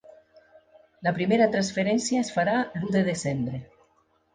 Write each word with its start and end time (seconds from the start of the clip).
La 1.09 1.13
primera 1.19 1.49
transferència 1.57 2.25
es 2.25 2.35
farà 2.41 2.59
l'u 2.75 2.95
de 3.01 3.09
desembre. 3.15 3.67